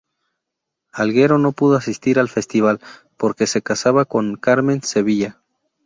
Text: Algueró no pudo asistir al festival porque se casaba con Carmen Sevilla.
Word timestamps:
Algueró 0.93 1.37
no 1.37 1.51
pudo 1.51 1.75
asistir 1.75 2.17
al 2.17 2.27
festival 2.27 2.79
porque 3.17 3.45
se 3.45 3.61
casaba 3.61 4.05
con 4.05 4.35
Carmen 4.35 4.81
Sevilla. 4.81 5.39